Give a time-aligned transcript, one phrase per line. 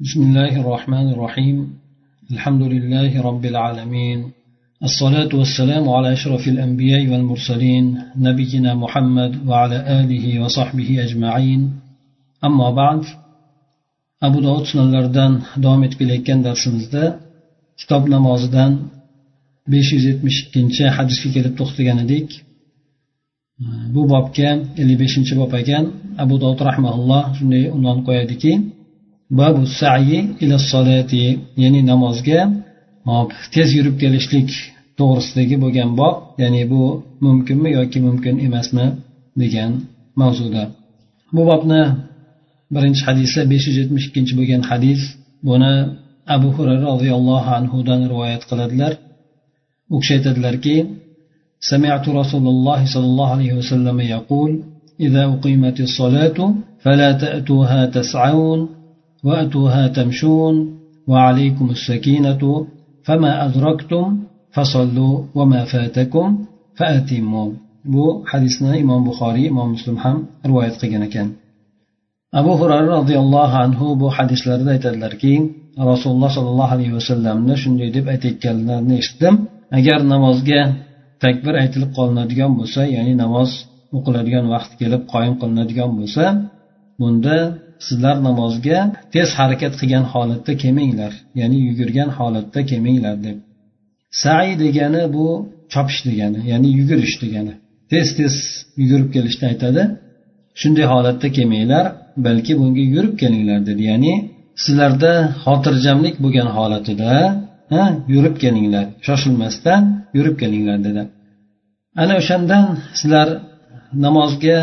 [0.00, 1.56] بسم الله الرحمن الرحيم
[2.34, 4.18] الحمد لله رب العالمين
[4.88, 7.84] الصلاة والسلام على أشرف الأنبياء والمرسلين
[8.16, 11.60] نبينا محمد وعلى آله وصحبه أجمعين
[12.44, 13.02] أما بعد
[14.22, 15.32] أبو داود sunanlardan
[15.64, 17.04] davom etib kelayotgan darsimizda
[17.80, 18.72] kitob namozidan
[19.72, 22.28] besh yuz yetmish ikkinchi hadisga kelib to'xtagan edik
[23.94, 24.50] bu bobga
[24.80, 25.84] ellik beshinchi bob ekan
[26.22, 28.52] abu dovud rahmaulloh shunday unvon qo'yadiki
[29.38, 31.24] babu sayi ila solati
[31.62, 32.40] ya'ni namozga
[33.10, 34.48] hop tez yurib kelishlik
[34.98, 36.82] to'g'risidagi bo'lgan bob ya'ni bu
[37.24, 38.86] mumkinmi yoki mumkin emasmi
[39.40, 39.70] degan
[40.20, 40.64] mavzuda
[41.34, 41.82] bu bobni
[42.74, 45.00] birinchi hadisi besh yuz yetmish ikkinchi bo'lgan hadis
[45.48, 45.74] buni
[46.34, 48.92] abu hurara roziyallohu anhudan rivoyat qiladilar
[49.94, 50.76] u kishi aytadilarki
[51.70, 54.50] سمعت رسول الله صلى الله عليه وسلم يقول
[55.00, 56.38] إذا أقيمت الصلاة
[56.84, 58.60] فلا تأتوها تسعون
[59.26, 60.54] وأتوها تمشون
[61.10, 62.42] وعليكم السكينة
[63.06, 64.04] فما أدركتم
[64.54, 66.26] فصلوا وما فاتكم
[66.78, 67.50] فأتموا
[67.94, 70.16] bu hadisni imom buxoriy imom muslim ham
[70.48, 71.28] rivoyat qilgan ekan
[72.40, 75.34] abu hurara roziyallohu anhu bu hadislarida aytadilarki
[75.90, 79.34] rasululloh sollallohu alayhi vasallamni shunday deb aytayotganlarini eshitdim
[79.78, 80.60] agar namozga
[81.24, 83.50] takbir aytilib qolinadigan bo'lsa ya'ni namoz
[83.96, 86.24] o'qiladigan vaqt kelib qoyim qilinadigan bo'lsa
[87.00, 87.36] bunda
[87.85, 88.79] sizlar namozga
[89.13, 93.37] tez harakat qilgan holatda kelmanglar ya'ni yugurgan holatda kelmanglar deb.
[94.21, 95.25] Sai degani bu
[95.73, 97.53] chopish degani ya'ni yugurish degani.
[97.91, 98.33] Tez tez
[98.81, 99.81] yugurib kelishni aytadi
[100.61, 101.85] shunday holatda kelmanglar
[102.25, 103.81] balki bunga yurib kelinglar dedi.
[103.91, 104.13] Ya'ni
[104.63, 105.11] sizlarda
[105.43, 107.11] xotirjamlik bo'lgan holatida
[107.73, 109.81] ha yurib kelinglar shoshilmasdan
[110.17, 111.01] yurib kelinglar dedi.
[112.01, 112.65] Ana o'shandan
[112.99, 113.27] sizlar
[114.05, 114.59] namozga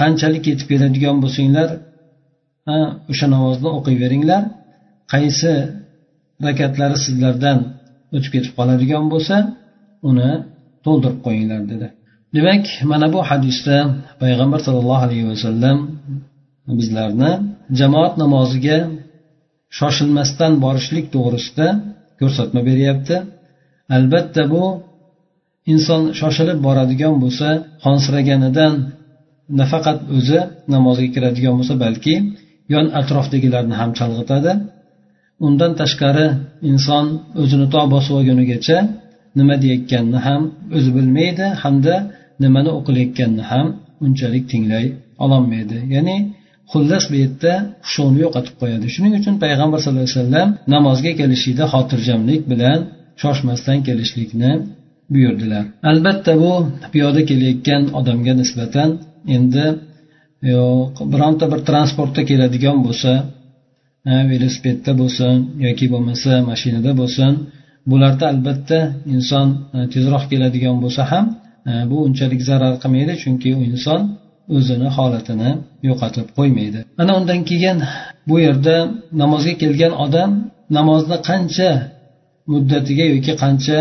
[0.00, 1.68] qanchalik yetib keladigan bo'lsanglar
[3.10, 4.42] o'sha namozni o'qiyveringlar.
[5.12, 5.52] Qaysi
[6.46, 7.58] rakatlari sizlardan
[8.14, 9.36] o'tib ketib qoladigan bo'lsa
[10.08, 10.30] uni
[10.84, 11.86] to'ldirib qo'yinglar dedi.
[12.36, 13.76] Demak mana bu hadisda
[14.22, 15.78] payg'ambar sollallohu alayhi vasallam
[16.78, 17.32] bizlarni
[17.80, 18.78] jamoat namoziga
[19.78, 21.66] shoshilmasdan borishlik to'g'risida
[22.20, 23.16] ko'rsatma beryapti.
[23.96, 24.64] Albatta bu
[25.72, 27.48] inson shoshilib boradigan bo'lsa
[27.84, 28.72] xonsiraganidan
[29.60, 30.40] nafaqat o'zi
[30.74, 32.14] namozga kiradigan bo'lsa balki
[32.72, 34.52] yon atrofdagilarni ham chalg'itadi.
[35.46, 36.26] Undan tashqari
[36.70, 37.06] inson
[37.42, 38.78] o'zini to bosib olgunigacha
[39.38, 40.42] nima deyayotganini ham
[40.76, 41.94] o'zi bilmaydi hamda
[42.42, 43.66] nimani o'qilayotganini ham
[44.04, 44.86] unchalik tinglay
[45.24, 45.78] ololmaydi.
[45.94, 46.16] Ya'ni
[46.72, 47.52] xullas bu yerda
[47.86, 48.86] hushuni yo'qotib qo'yadi.
[48.94, 52.78] Shuning uchun payg'ambar sallallohu alayhi vasallam namozga kelishlikda xotirjamlik bilan
[53.22, 54.52] shoshmasdan kelishlikni
[55.12, 55.64] buyurdilar.
[55.90, 56.52] Albatta bu
[56.92, 58.90] piyoda kelayotgan odamga nisbatan
[59.36, 59.64] endi
[61.12, 63.12] bironta bir transportda keladigan bo'lsa
[64.30, 65.34] velosipedda bo'lsin
[65.66, 67.32] yoki bo'lmasa mashinada bo'lsin
[67.90, 68.78] bularda albatta
[69.14, 69.48] inson
[69.92, 71.26] tezroq keladigan bo'lsa ham
[71.90, 74.00] bu unchalik zarar qilmaydi chunki u inson
[74.56, 75.50] o'zini holatini
[75.88, 76.78] yo'qotib qo'ymaydi.
[77.02, 77.78] Ana undan keyin
[78.28, 78.76] bu yerda
[79.22, 80.30] namozga kelgan odam
[80.78, 81.70] namozni qancha
[82.52, 83.78] muddatiga yoki qancha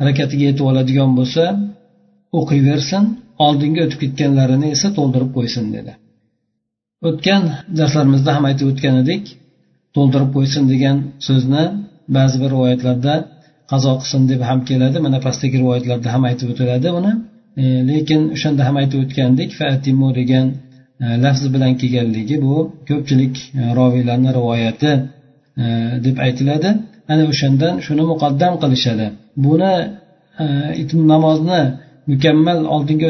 [0.00, 1.44] harakatiga yetib oladigan bo'lsa
[2.38, 3.04] o'qiyversin
[3.44, 5.92] oldinga o'tib ketganlarini esa to'ldirib qo'ysin dedi.
[7.08, 7.42] O'tgan
[7.78, 9.24] darslarimizda ham aytib o'tgan edik
[9.96, 11.64] to'ldirib qo'ysin degan so'zni
[12.16, 13.14] ba'zi bir rivoyatlarda
[13.72, 17.12] qazo qilsin deb ham keladi mana pastdagi rivoyatlarda ham aytib o'tiladi buni.
[17.62, 20.46] E, lekin o'shanda ham aytib o'tgandik fatimu degan
[21.04, 22.56] e, lafzi bilan kelganligi bu
[22.88, 24.92] ko'pchilik e, roviylarni rivoyati
[25.62, 25.64] e,
[26.06, 26.70] deb aytiladi.
[27.12, 29.06] Ana o'shandan shuni muqaddam qilishadi.
[29.44, 29.74] Buni
[30.42, 30.44] e,
[31.12, 31.60] namozni
[32.10, 33.08] mukammal oldinga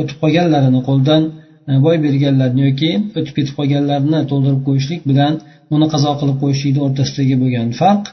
[0.00, 1.22] o'tib qolganlarini qo'ldan
[1.70, 5.32] e, boy berganlarni yoki o'tib ketib qolganlarni to'ldirib qo'yishlik bilan
[5.74, 8.04] uni qazo qilib qo'yishlikni o'rtasidagi bo'lgan farq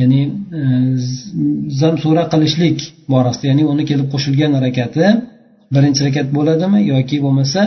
[0.00, 0.20] ya'ni
[0.58, 0.60] e,
[1.82, 2.78] zamsura qilishlik
[3.12, 5.06] borasida ya'ni uni kelib qo'shilgan harakati
[5.74, 7.60] birinchi rakat bo'ladimi yoki bo'lmasa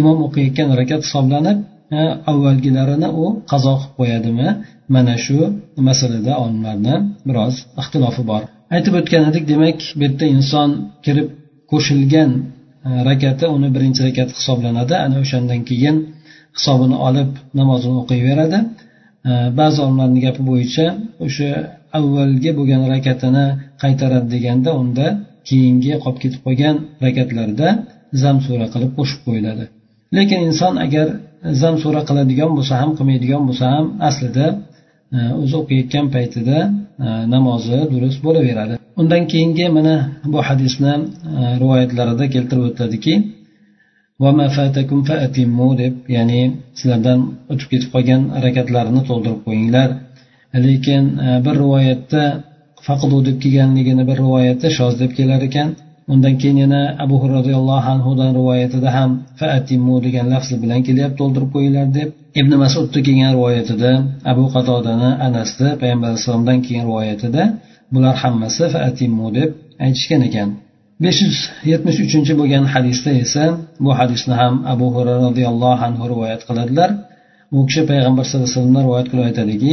[0.00, 1.58] imom o'qiyotgan rakat hisoblanib
[1.98, 4.48] e, avvalgilarini u qazo qilib qo'yadimi?
[4.94, 5.38] Mana shu
[5.88, 6.94] masalada olimlarni
[7.28, 8.42] biroz ixtilofi bor.
[8.76, 10.68] Aytib o'tgan edik demak bu yerda inson
[11.04, 11.28] kirib
[11.70, 12.30] qo'shilgan
[12.88, 14.94] e, rakati uni birinchi rakati hisoblanadi.
[15.04, 15.96] Ana o'shandan keyin
[16.56, 17.30] hisobini olib
[17.60, 18.58] namozini o'qiyveradi.
[19.30, 20.86] E, ba'zi olimlarni gapi bo'yicha
[21.26, 21.50] o'sha
[21.98, 23.46] avvalgi bo'lgan rakatini
[23.82, 25.06] qaytaradi deganda unda
[25.48, 26.76] keyingi qolib ketib qolgan
[27.06, 27.68] rakatlarda
[28.22, 29.64] zam sura qilib qo'shib qo'yiladi.
[30.16, 31.06] Lekin inson agar
[31.62, 34.46] zam sura qiladigan bo'lsa ham qilmaydigan bo'lsa ham aslida
[35.16, 36.58] e, o'zi o'qiyotgan paytida
[37.34, 38.74] namozi durust bo'laveradi.
[39.00, 39.94] Undan keyingi mana
[40.32, 40.94] bu hadisni
[41.38, 43.14] e, rivoyatlarida keltirib o'tiladiki
[45.82, 46.40] deb ya'ni
[46.78, 47.18] sizlardan
[47.52, 49.88] o'tib ketib qolgan harakatlarni to'ldirib qo'yinglar.
[50.66, 52.22] Lekin e, bir rivoyatda
[52.86, 55.68] faqidu deb kelganligini bir rivoyatda shoz deb kelar ekan.
[56.12, 59.10] Undan keyin yana abu roziyallohu anhudan rivoyatida ham
[59.40, 62.08] faatimu degan lafzi bilan kelyapti to'ldirib qo'yinglar deb.
[62.40, 63.90] Ibn masudda kelgan rivoyatida
[64.32, 67.42] abu qatodani anasni payg'ambar alayhissalomdan keyin rivoyatida
[67.94, 69.50] bular hammasi faatimu deb
[69.84, 70.48] aytishgan ekan.
[71.04, 71.38] besh yuz
[71.70, 73.44] yetmish uchinchi bo'lgan hadisda esa
[73.84, 76.90] bu hadisni ham abu hurra roziyallohu anhu rivoyat qiladilar.
[77.56, 79.72] U kishi payg'ambar sallallohu alayhi vasallam rivoyat qilib aytadiki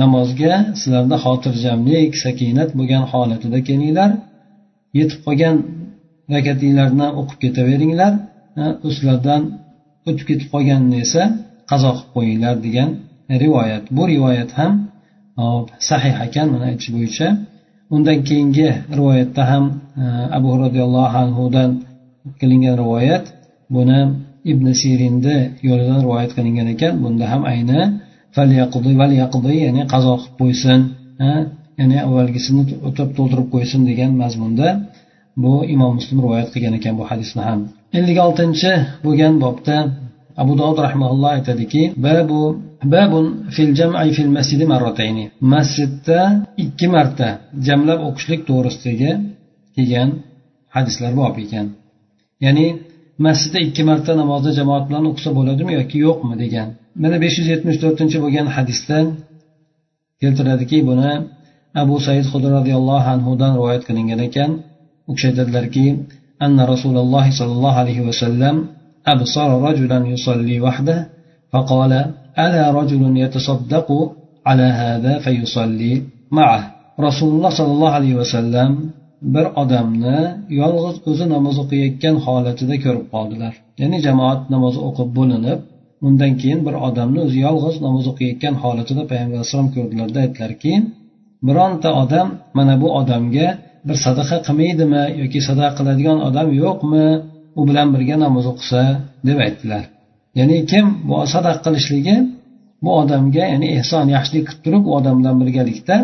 [0.00, 4.10] namozga sizlarda xotirjamlik sakinat bo'lgan holatida kelinglar
[4.98, 5.56] yetib qolgan
[6.34, 8.12] rakatinglarni o'qib ketaveringlar
[8.96, 9.42] sizlardan
[10.08, 11.22] o'tib ketib qolganini esa
[11.70, 12.90] qazo qilib qo'yinglar degan
[13.42, 13.84] rivoyat.
[13.96, 14.72] Bu rivoyat ham
[15.40, 15.42] e,
[15.88, 17.28] sahih ekan mana aytish bo'yicha.
[17.94, 18.68] Undan keyingi
[18.98, 19.64] rivoyatda ham
[20.02, 20.04] e,
[20.38, 21.70] abu roziyallohu anhudan
[22.40, 23.24] qilingan rivoyat.
[23.74, 24.00] Buni
[24.52, 25.36] ibn sirinni
[25.68, 26.92] yo'lidan rivoyat qilingan ekan.
[27.02, 27.80] Bunda ham ayni
[29.64, 30.80] ya'ni qazo qilib qo'ysin
[31.26, 31.28] e,
[31.80, 34.68] ya'ni avvalgisini o'tab to'ldirib qo'ysin degan mazmunda
[35.42, 37.60] bu imom muslim rivoyat qilgan ekan bu hadisni ham.
[37.96, 38.72] Ellik oltinchi
[39.04, 39.76] bo'lgan bobda
[40.42, 42.40] abu dovud rahmaulloh aytadiki babu
[42.94, 45.24] babun fil jam'i fil masjidi marratayni.
[45.54, 46.20] Masjidda
[46.64, 47.28] ikki marta
[47.66, 49.10] jamlab o'qishlik to'g'risidagi
[49.74, 50.08] kelgan
[50.76, 51.66] hadislar bor ekan.
[52.44, 52.66] Ya'ni
[53.26, 56.68] masjidda ikki marta namozni jamoat bilan o'qisa bo'ladimi yoki yo'qmi degan.
[57.02, 58.98] Mana besh yuz yetmish to'rtinchi bo'lgan hadisda
[60.20, 61.12] keltiradiki buni
[61.82, 64.50] abu said hudr roziyallohu anhudan rivoyat qilingan ekan.
[65.08, 65.84] U kishi aytadilarki
[66.45, 68.55] anna rasululloh sollallohu alayhi vasallam
[69.13, 70.97] أبصر رجلا يصلي وحده
[71.51, 71.91] فقال
[72.45, 73.87] ألا رجل يتصدق
[74.45, 75.93] على هذا فيصلي
[76.31, 76.61] معه
[76.99, 78.71] رسول الله صلى الله عليه وسلم
[79.35, 80.19] bir odamni
[80.61, 85.59] yolg'iz o'zi namoz o'qiyotgan holatida ko'rib qoldilar ya'ni jamoat namozi o'qib bo'linib
[86.07, 90.73] undan keyin bir odamni o'zi yolg'iz namoz o'qiyotgan holatida payg'ambar alayhissalom ko'rdilarda aytdilarki
[91.47, 92.27] bironta odam
[92.57, 93.47] mana bu odamga
[93.86, 97.06] bir sadaqa qilmaydimi yoki sadaqa qiladigan odam yo'qmi
[97.60, 98.82] u bilan birga namoz o'qisa
[99.28, 99.84] deb aytdilar.
[100.38, 102.16] Ya'ni kim bu sadaqa qilishligi
[102.82, 105.96] bu odamga ya'ni ehson yaxshilik qilib turib u odam bilan birgalikda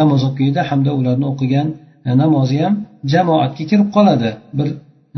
[0.00, 1.68] namoz o'qiydi hamda ularni o'qigan
[2.08, 2.74] e, namozi ham
[3.12, 4.68] jamoatga kirib qoladi bir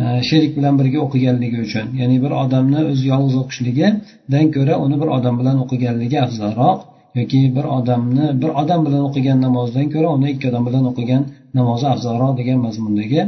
[0.03, 1.87] e, sherik bilan birga o'qiganligi uchun.
[2.01, 6.79] Ya'ni bir odamni o'zi yolg'iz o'qishligidan ko'ra uni bir odam bilan o'qiganligi afzalroq
[7.19, 11.23] yoki bir odamni bir odam bilan o'qigan namozdan ko'ra uni ikki odam bilan o'qigan
[11.59, 13.21] namozi afzalroq degan mazmundagi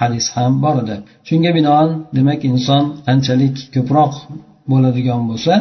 [0.00, 0.96] hadis ham bor edi.
[1.28, 4.12] Shunga binoan demak inson qanchalik ko'proq
[4.70, 5.54] bo'ladigan bo'lsa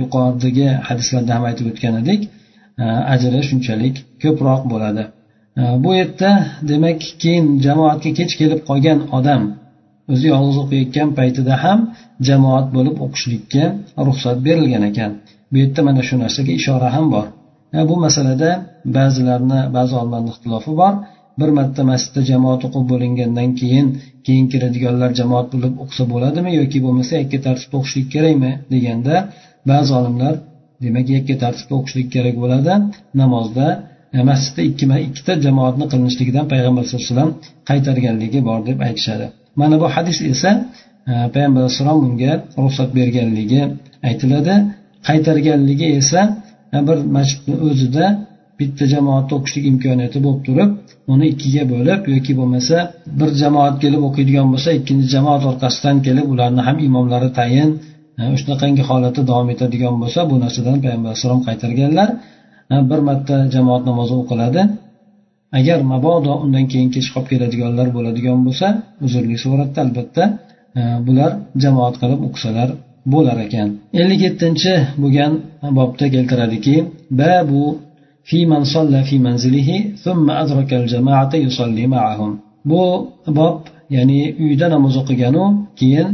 [0.00, 2.20] yuqoridagi hadislarda ham aytib o'tgan edik
[3.14, 5.04] ajri shunchalik ko'proq bo'ladi.
[5.84, 6.30] Bu yerda
[6.70, 9.42] demak keyin jamoatga kech kelib qolgan odam
[10.12, 11.78] o'zi yolg'iz o'qiyotgan paytida ham
[12.28, 13.64] jamoat bo'lib o'qishlikka
[14.06, 15.10] ruxsat berilgan ekan.
[15.50, 17.26] Bu yerda mana shu narsaga ishora ham bor.
[17.88, 18.50] Bu masalada
[18.96, 20.94] ba'zilarni ba'zi olimlarni ixtilofi bor.
[21.40, 23.86] Bir marta masjidda jamoat o'qib bo'lingandan keyin
[24.26, 29.14] keyin kiradiganlar jamoat bo'lib o'qisa bo'ladimi yoki bo'lmasa yakka tartibda o'qishlik kerakmi deganda
[29.70, 30.34] ba'zi olimlar
[30.84, 32.72] demak yakka tartibda o'qishlik kerak bo'ladi.
[33.22, 33.66] Namozda
[34.16, 37.32] e, masjidda ikki ikkita jamoatni qilinishligidan payg'ambar sallallohu alayhi vasallam
[37.70, 39.26] qaytarganligi bor deb aytishadi.
[39.60, 40.50] Mana bu hadis esa
[41.10, 42.32] e, payg'ambar alayhissalom bunga
[42.64, 43.62] ruxsat berganligi
[44.08, 44.54] aytiladi.
[45.08, 46.20] Qaytarganligi esa
[46.74, 48.04] e, bir masjidni o'zida
[48.60, 50.70] bitta jamoatda o'qishlik imkoniyati bo'lib turib
[51.12, 52.76] uni ikkiga bo'lib yoki bo'lmasa
[53.18, 57.70] bir jamoat kelib o'qiydigan bo'lsa ikkinchi jamoat orqasidan kelib ularni ham imomlari tayin
[58.20, 62.08] e, shunaqangi holatda davom etadigan bo'lsa bu narsadan payg'ambar alayhissalom qaytarganlar.
[62.72, 64.62] E, bir marta jamoat namozi o'qiladi.
[65.58, 68.66] Agar mabodo undan keyin kech qolib keladiganlar bo'ladigan bo'lsa
[69.06, 70.24] uzrli suratda albatta
[70.78, 71.30] e, bular
[71.62, 72.68] jamoat qilib o'qisalar
[73.14, 73.68] bo'lar ekan.
[74.00, 75.32] ellik yettinchi bo'lgan
[75.78, 76.76] bobda keltiradiki
[77.20, 77.62] babu
[78.29, 79.69] في من صلى في منزله
[80.05, 82.31] ثم أدرك الجماعة يصلي معهم
[82.69, 82.83] bu
[83.27, 83.57] bob
[83.95, 85.43] ya'ni uyda namoz o'qiganu
[85.79, 86.09] keyin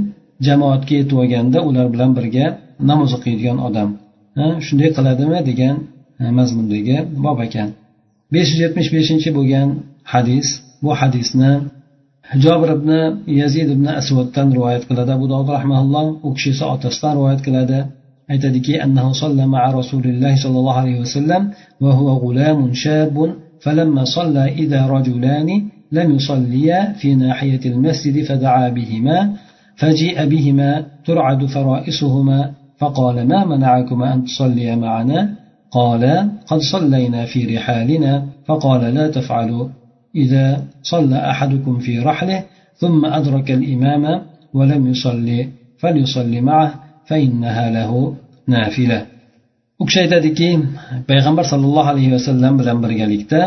[0.47, 2.45] jamoatga yetib olganda ular bilan birga
[2.89, 3.89] namoz o'qiydigan odam
[4.65, 5.75] shunday qiladimi degan
[6.37, 7.69] mazmundagi bob ekan
[8.33, 9.67] besh yuz yetmish beshinchi bo'lgan
[10.13, 10.47] hadis
[10.83, 11.51] bu hadisni
[12.43, 12.91] jobir ibn
[13.41, 17.79] yazid ibn asvaddan rivoyat qiladi abu dovud rahmaulloh u kishi esa otasidan rivoyat qiladi
[18.30, 24.86] Aytadiki صلى مع رسول الله صلى الله عليه وسلم وهو غلام شاب فلما صلى إذا
[24.86, 25.48] رجلان
[25.92, 29.32] لم يصليا في ناحية المسجد فدعا بهما
[29.76, 35.34] فجيء بهما ترعد فرائسهما فقال ما منعكما أن تصليا معنا؟
[35.70, 39.68] قال قد صلينا في رحالنا فقال لا تفعلوا.
[40.16, 42.44] إذا صلى أحدكم في رحله
[42.76, 44.22] ثم أدرك الإمام
[44.54, 46.85] ولم يصلي فليصلي معه.
[48.54, 48.98] nafila
[49.80, 50.48] u kishi aytadiki
[51.10, 53.40] payg'ambar sollallohu alayhi vasallam bilan birgalikda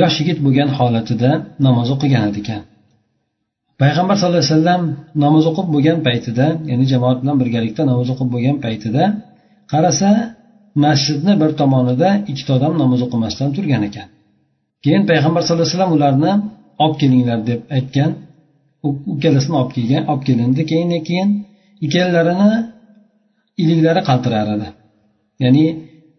[0.00, 1.30] yosh yigit bo'lgan holatida
[1.66, 2.62] namoz o'qigan ekan.
[3.82, 4.82] Payg'ambar sallallohu alayhi vasallam
[5.24, 9.02] namoz o'qib bo'lgan paytida ya'ni jamoat bilan birgalikda namoz o'qib bo'lgan paytida
[9.72, 10.10] qarasa
[10.84, 14.08] masjidni bir tomonida ikkita odam namoz o'qimasdan turgan ekan.
[14.84, 16.32] Keyin payg'ambar sallallohu alayhi vasallam ularni
[16.84, 18.10] olib kelinglar deb aytgan
[19.14, 20.60] ikkalasini olib kelgan olib kelindi.
[20.70, 21.28] Keyin keyin
[21.84, 22.52] ikkalarini
[23.62, 24.68] iliklari qaltirar edi.
[25.44, 25.64] Ya'ni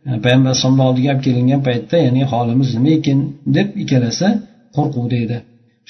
[0.10, 3.20] e, payg'ambar alayhisalomni oldiga olib kelingan paytda ya'ni holimiz nima ekan
[3.58, 4.28] deb ikkalasi
[4.76, 5.38] qo'rquvda edi.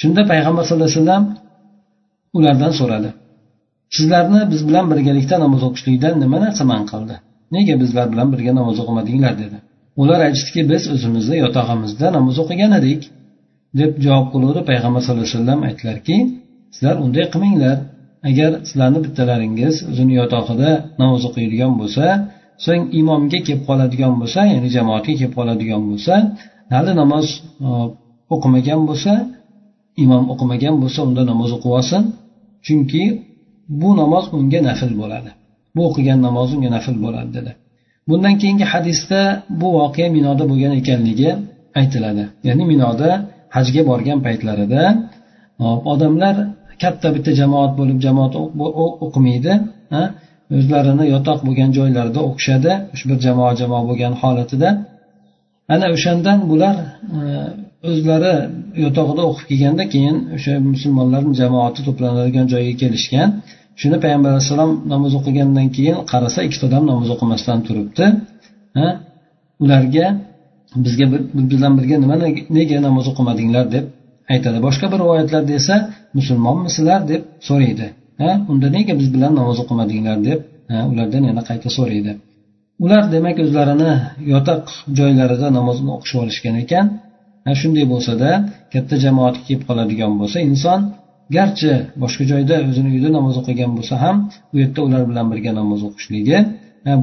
[0.02, 1.24] Shunda payg'ambar sallallohu alayhi vasallam
[2.38, 3.10] ulardan so'radi.
[3.96, 7.16] Sizlarni biz bilan birgalikda namoz o'qishlikdan nima narsa man qildi?
[7.56, 9.34] Nega bizlar bilan birga namoz o'qimadinglar?
[9.44, 9.58] dedi.
[10.02, 13.02] Ular aytishdiki biz o'zimizni yotog'imizda namoz o'qigan edik
[13.80, 15.60] deb javob qiluvdi payg'ambar sallallohu alayhi vasallam.
[15.68, 16.18] Aytdilarki
[16.76, 17.78] sizlar unday qilmanglar.
[18.30, 20.70] Agar sizlarni bittalaringiz o'zini yotog'ida
[21.02, 22.06] namoz o'qiydigan bo'lsa
[22.66, 26.14] so'ng imomga kelib qoladigan bo'lsa ya'ni jamoatga kelib qoladigan bo'lsa
[26.74, 27.28] hali namoz
[27.68, 27.70] e,
[28.36, 29.14] o'qimagan bo'lsa
[30.04, 32.02] imom o'qimagan bo'lsa unda namoz o'qib olsin.
[32.66, 33.04] Chunki
[33.82, 35.32] bu namoz unga nafl bo'ladi.
[35.76, 37.52] Bu o'qigan namoz unga nafl bo'ladi dedi.
[38.10, 39.22] Bundan keyingi hadisda
[39.60, 41.30] bu voqea minoda bo'lgan ekanligi
[41.80, 42.24] aytiladi.
[42.48, 43.10] Ya'ni minoda
[43.56, 44.84] hajga borgan paytlarida
[45.62, 46.36] e, odamlar
[46.82, 48.34] katta bitta jamoat bo'lib jamoat
[49.06, 49.54] o'qimaydi
[50.58, 52.72] o'zlarini yotoq bo'lgan joylarida o'qishadi
[53.10, 54.70] bir jamoa jamoa bo'lgan holatida.
[55.74, 56.76] Ana o'shandan bular
[57.18, 57.20] e,
[57.90, 58.34] o'zlari
[58.84, 63.30] yotoqda o'qib kelganda keyin o'sha musulmonlarni jamoati to'planadigan joyga kelishgan.
[63.80, 68.06] Shunda payg'ambar alayhissalom namoz o'qigandan keyin qarasa ikkita odam namoz o'qimasdan turibdi
[69.64, 70.06] ularga
[70.86, 71.06] bizga
[71.52, 72.16] bilan birga nima
[72.58, 73.66] nega namoz o'qimadinglar?
[73.76, 73.86] deb
[74.34, 75.76] aytadi boshqa bir rivoyatlarda esa
[76.18, 77.88] musulmonmisizlar deb so'raydi.
[78.22, 80.40] Ha unda nega biz bilan namoz o'qimadinglar deb
[80.92, 82.12] ulardan yana qayta so'raydi.
[82.86, 83.92] Ular demak o'zlarini
[84.34, 84.64] yotoq
[85.00, 86.86] joylarida namozni o'qishib olishgan ekan.
[87.62, 88.30] Shunday bo'lsada
[88.74, 90.80] katta jamoatga kelib qoladigan bo'lsa inson
[91.36, 91.72] garchi
[92.04, 94.16] boshqa joyda o'zini uyida namoz o'qigan bo'lsa ham
[94.54, 96.38] u yerda ular bilan birga namoz o'qishligi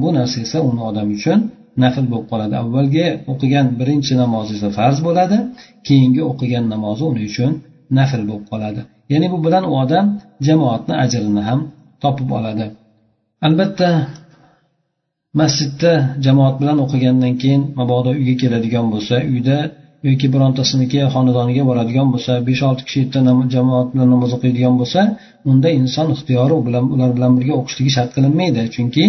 [0.01, 1.39] bu narsa esa uni odam uchun
[1.83, 2.53] nafl bo'lib qoladi.
[2.63, 5.37] Avvalgi o'qigan birinchi namozi esa farz bo'ladi
[5.87, 7.51] keyingi o'qigan namozi uning uchun
[7.97, 8.81] nafl bo'lib qoladi.
[9.11, 10.05] Ya'ni bu bilan u odam
[10.47, 11.59] jamoatni ajrini ham
[12.03, 12.65] topib oladi.
[13.47, 13.89] Albatta
[15.39, 15.93] masjidda
[16.25, 19.57] jamoat bilan o'qigandan keyin mabodo uyga keladigan bo'lsa uyda
[20.07, 23.19] yoki birontasiniki xonadoniga boradigan bo'lsa besh olti kishi bitta
[23.55, 25.01] jamoat bilan namoz o'qiydigan bo'lsa
[25.51, 28.61] unda inson ixtiyori bilan ular bilan birga o'qishligi shart qilinmaydi.
[28.75, 29.05] Chunki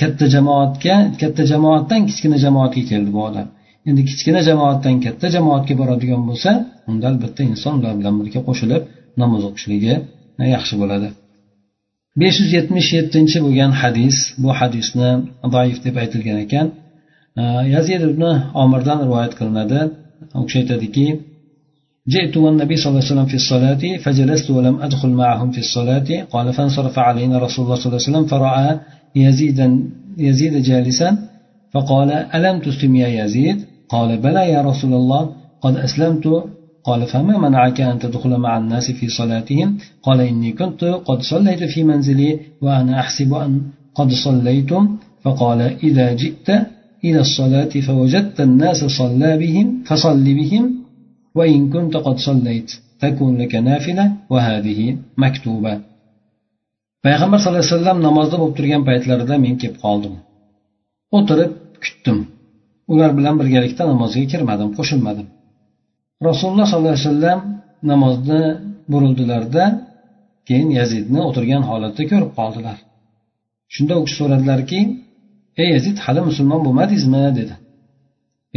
[0.00, 3.46] katta jamoatga katta jamoatdan kichkina jamoatga keldi bu odam.
[3.88, 6.50] Endi kichkina jamoatdan katta jamoatga boradigan bo'lsa
[6.90, 8.82] unda albatta inson ular bilan birga qo'shilib
[9.22, 9.94] namoz o'qishligi
[10.54, 11.08] yaxshi bo'ladi.
[12.20, 15.10] besh yuz yetmish yettinchi bo'lgan hadis bu hadisni
[15.54, 16.66] zaif deb aytilgan ekan.
[17.74, 18.22] Yazid ibn
[18.62, 19.80] omirdan rivoyat qilinadi.
[20.40, 21.06] U kishi aytadiki
[22.08, 26.08] جئت والنبي صلى الله عليه وسلم في الصلاة فجلست ولم أدخل معهم في الصلاة.
[26.30, 28.26] قال فانصرف علينا رسول الله صلى الله عليه وسلم.
[28.26, 28.80] فرأى
[29.16, 29.68] يزيدا
[30.18, 31.18] يزيد جالسا
[31.74, 36.44] فقال ألم تسلم يا يزيد؟ قال بلى يا رسول الله قد أسلمت.
[36.84, 41.84] قال فما منعك أن تدخل مع الناس في صلاتهم؟ قال إني كنت قد صليت في
[41.84, 43.60] منزلي وأنا أحسب أن
[43.94, 46.48] قد صليتم فقال إذا جئت
[47.04, 50.87] إلى الصلاة فوجدت الناس صلى بهم فصل بهم
[51.37, 54.79] وإن كنت قد صليت تكون لك نافلة وهذه
[55.17, 55.73] مكتوبة
[57.05, 60.13] payg'ambar sallallohu alayhi vasallam namozda bo'lib turgan paytlarida men kelib qoldim
[61.17, 61.51] o'tirib
[61.83, 62.19] kutdim
[62.93, 65.27] ular bilan birgalikda namozga kirmadim qo'shilmadim
[66.27, 67.39] rasululloh sollallohu alayhi vasallam
[67.91, 68.41] namozni
[68.91, 69.63] burildilarda
[70.47, 72.77] keyin yazidni o'tirgan holatda ko'rib qoldilar
[73.75, 74.79] shunda u kishi so'radilarki
[75.61, 77.53] ey yazid hali musulmon bo'lmadingizmi dedi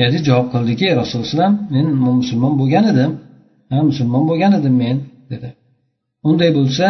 [0.01, 1.85] Yazid javob qildiki rasululloh men
[2.21, 3.11] musulmon bo'lgan edim.
[3.71, 4.97] Ha musulmon bo'lgan edim men
[5.31, 5.49] dedi.
[6.29, 6.85] Unday bo'lsa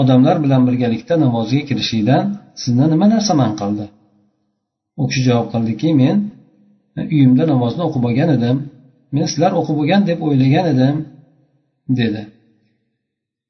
[0.00, 2.24] odamlar bilan birgalikda namozga kirishingdan
[2.62, 3.86] sizni nima narsa man qildi
[5.00, 6.16] u kishi javob qildiki men
[6.98, 8.56] e, uyimda namozni o'qib olgan edim.
[9.14, 10.96] Men sizlar o'qib bo'lgan deb o'ylagan edim
[12.00, 12.22] dedi.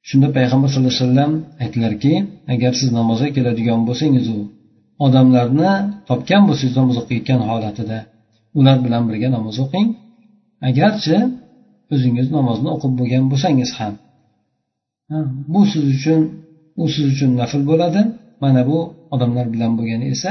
[0.08, 2.14] Shunda payg'ambar sallallohu alayhi vasallam aytdilarki
[2.54, 4.38] agar siz namozga keladigan bo'lsangizu
[5.06, 5.72] odamlarni
[6.08, 7.98] topgan bo'lsangiz namoz o'qiyotgan holatida
[8.58, 9.86] ular bilan birga namoz o'qing.
[10.68, 11.16] Agarchi
[11.94, 13.94] o'zingiz namozni o'qib bo'lgan bo'lsangiz ham.
[15.52, 16.20] Bu siz uchun
[16.82, 18.02] u siz uchun nafl bo'ladi.
[18.42, 18.78] Mana bu
[19.14, 20.30] odamlar bilan bo'lgani esa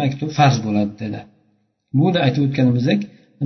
[0.00, 1.20] maktub farz bo'ladi dedi.
[1.98, 3.00] Buni aytib o'tganimizdek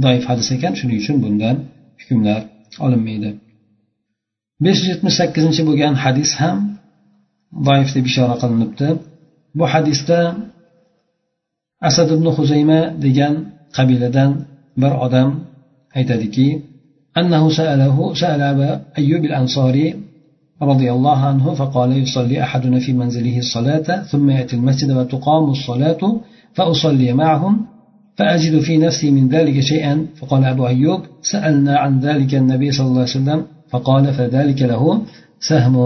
[0.05, 1.57] doif hadis ekan shuning uchun bundan
[2.01, 2.41] hukmlar
[2.85, 3.31] olinmaydi.
[4.65, 6.59] besh yuz yetmish sakkizinchi bo'lgan hadis ham
[7.69, 8.89] doif deb ishora qilinibdi.
[9.59, 10.19] Bu hadisda
[11.89, 13.35] asad ibn huzayma degan
[13.76, 14.31] qabiladan
[14.81, 15.31] bir odam
[15.99, 16.49] aytadiki
[17.21, 19.87] أنه سأله سأل أبا أيوب الأنصاري
[20.62, 26.02] رضي الله عنه فقال يصلي أحدنا في منزله الصلاة ثم يأتي المسجد وتقام الصلاة
[26.57, 27.55] فأصلي معهم
[28.19, 30.07] فأجد في نفسي من ذلك شيئا.
[30.19, 31.00] فقال أبو أيوب
[31.33, 34.83] سألنا عن ذلك النبي صلى الله عليه وسلم فقال فذلك له
[35.41, 35.76] سهم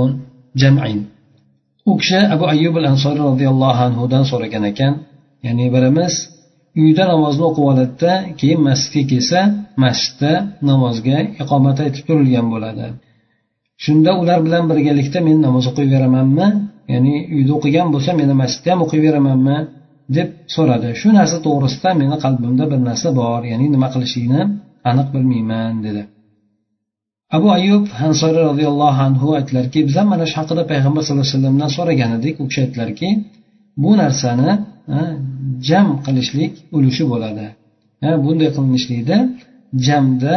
[0.57, 0.85] جمع.
[1.87, 4.93] u kishi abu ayyub al ansoriy roziyallohu anhudan so'ragan ekan
[5.47, 6.15] ya'ni birimiz
[6.83, 9.41] uyda namozni o'qib oladida keyin masjidga kelsa
[9.85, 10.33] masjidda
[10.71, 12.87] namozga iqomat aytib turilgan bo'ladi.
[13.85, 16.49] Shunda ular bilan birgalikda men namoz o'qiyveramanmi?
[16.93, 19.59] Ya'ni uyda o'qigan bo'lsa meni masjidda ham o'qiyveramanmi?
[20.17, 20.89] deb so'radi.
[21.01, 24.43] Shu narsa to'g'risida meni qalbimda bir narsa bor ya'ni nima qilishlikni
[24.91, 26.03] aniq bilmayman dedi.
[27.37, 31.71] Abu ayub hansori roziyallohu anhu aytdilarki biz ham mana shu haqida payg'ambar sallallohu alayhi vasallamdan
[31.79, 33.09] so'ragan edik u kishi aytdilarki
[33.83, 34.51] bu narsani
[35.69, 37.47] jam qilishlik ulushi bo'ladi.
[38.25, 39.17] Bunday qilinishlikda
[39.87, 40.35] jamda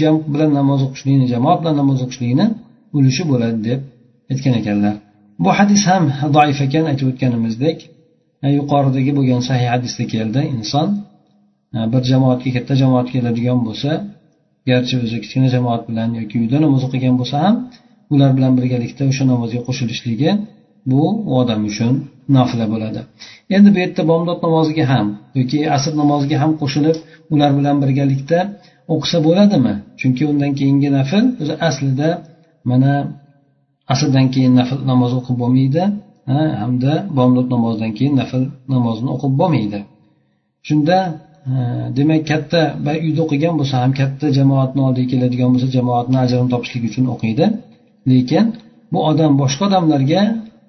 [0.00, 2.46] jam bilan namoz o'qishlikni jamoat bilan namoz o'qishlikni
[2.96, 3.80] ulushi bo'ladi deb
[4.32, 4.94] aytgan ekanlar.
[5.42, 6.04] Bu hadis ham
[6.36, 7.78] doif ekan aytib o'tganimizdek.
[8.58, 10.40] Yuqoridagi bo'lgan sahih hadisda keldi.
[10.54, 10.88] Inson
[11.92, 13.90] bir jamoatga katta jamoat keladigan bo'lsa
[14.70, 17.54] garchi o'zi kichkina jamoat bilan yoki uyda namoz o'qigan bo'lsa ham
[18.14, 20.30] ular bilan birgalikda o'sha namozga qo'shilishligi
[20.90, 21.94] bu u odam uchun
[22.36, 23.00] nafila bo'ladi.
[23.56, 25.06] Endi bu yerda bomdod namoziga ham
[25.38, 26.96] yoki asr namoziga ham qo'shilib
[27.34, 28.38] ular bilan birgalikda
[28.94, 29.74] o'qisa bo'ladimi?
[30.00, 32.10] Chunki undan keyingi nafl o'zi aslida
[32.70, 32.92] mana
[33.92, 35.84] asrdan keyin nafl namoz o'qib bo'lmaydi
[36.62, 38.42] hamda bomdod namozidan keyin nafl
[38.74, 39.80] namozini o'qib bo'lmaydi.
[40.68, 40.98] Shunda
[41.98, 42.60] demak katta
[43.06, 47.44] uyda o'qigan bo'lsa ham katta jamoatni oldiga keladigan bo'lsa jamoatni ajrini topishlik uchun o'qiydi.
[48.10, 48.44] Lekin
[48.92, 50.20] bu odam boshqa odamlarga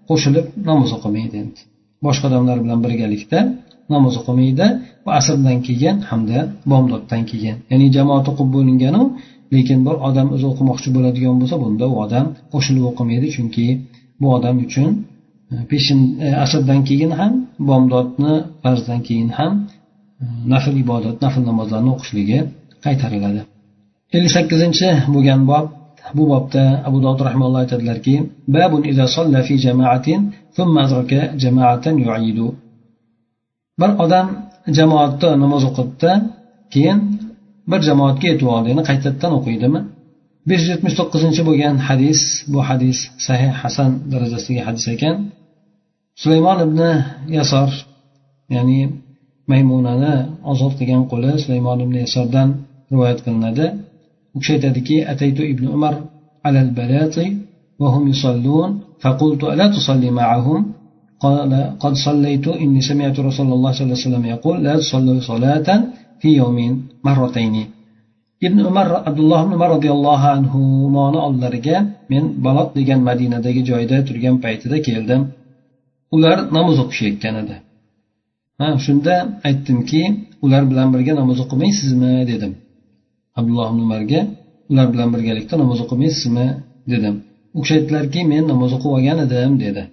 [0.09, 1.61] qo'shilib namoz o'qimaydi endi.
[2.05, 3.39] Boshqa odamlar bilan birgalikda
[3.93, 4.65] namoz o'qimaydi
[5.05, 6.39] va asrdan keyin hamda
[6.71, 7.55] bomdoddan keyin.
[7.71, 9.03] Ya'ni jamoat o'qib bo'linganu
[9.55, 13.65] lekin bir odam o'zi o'qimoqchi bo'ladigan bo'lsa bunda u odam qo'shilib o'qimaydi chunki
[14.21, 14.89] bu odam uchun
[15.51, 17.34] e, peshin e, asrdan keyin ham
[17.69, 19.53] bomdodni farzdan keyin ham
[20.23, 22.39] e, nafl ibodat nafl namozlarni o'qishligi
[22.86, 23.41] qaytariladi.
[24.15, 25.65] Ellik sakkizinchi bo'lgan bob.
[26.17, 28.15] Bu bobda abu dovud rahmalloh aytadilarki
[28.56, 30.19] babun iza solla fi jamaatin
[30.56, 32.48] thumma adraka jamaatan yuidu.
[33.80, 34.28] Bir odam
[34.78, 36.12] jamoatda namoz o'qibdi
[36.74, 37.00] keyin
[37.72, 39.82] bir jamoatga yetib oldi ya'ni qaytadan o'qiydimi?
[40.50, 42.19] besh yuz yetmish to'qqizinchi bo'lgan hadis
[42.54, 45.15] bu hadis sahih hasan darajasidagi hadis ekan.
[46.22, 46.80] Sulaymon ibn
[47.38, 47.69] yasor
[48.56, 48.80] ya'ni
[49.52, 50.15] maymunani
[50.52, 52.48] ozod qilgan qo'li sulaymon ibn yasordan
[52.91, 53.65] rivoyat qilinadi.
[54.35, 55.94] u kishi aytadiki ataytu ibn umar
[56.46, 57.16] على البلاط
[57.83, 58.70] وهم يصلون
[59.02, 60.61] فقلت ألا تصلي معهم
[61.24, 61.52] قال
[61.83, 65.68] قد صليت إني سمعت رسول الله صلى الله عليه وسلم يقول لا تصلوا صلاة
[66.20, 66.59] في يوم
[67.04, 67.57] مرتين
[68.46, 71.76] ibn umar abdulloh ibn umar roziyallohu anhuni oldilariga
[72.12, 75.22] men balot degan madinadagi joyda turgan paytida keldim
[76.14, 77.57] ular namoz o'qishayotgan edi
[78.61, 79.14] ha shunda
[79.48, 80.02] aytdimki
[80.44, 82.52] ular bilan birga namoz o'qimaysizmi dedim
[83.41, 84.21] Abdulloh ibn umarga
[84.71, 86.47] ular bilan birgalikda namoz o'qimaysizmi?
[86.93, 87.15] dedim.
[87.58, 89.84] U kishi aytdilarki men namoz o'qib olgan edim dedi.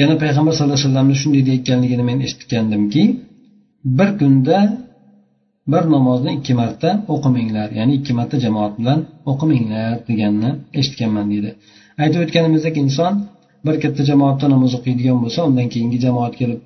[0.00, 3.02] Yana payg'ambar sallallohu alayhi vasallamni shunday deyayotganligini men eshitgandimki
[3.98, 4.58] bir kunda
[5.72, 8.98] bir namozni ikki marta o'qimanglar ya'ni ikki marta jamoat bilan
[9.30, 10.50] o'qimanglar deganini
[10.80, 11.50] eshitganman deydi
[12.02, 13.12] aytib o'tganimizdek inson
[13.66, 16.60] bir katta jamoatda namoz o'qiydigan bo'lsa undan keyingi jamoat kelib